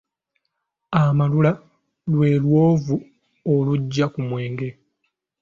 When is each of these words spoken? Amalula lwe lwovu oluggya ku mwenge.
Amalula 1.01 1.51
lwe 2.11 2.29
lwovu 2.43 2.95
oluggya 3.53 4.05
ku 4.13 4.19
mwenge. 4.27 4.69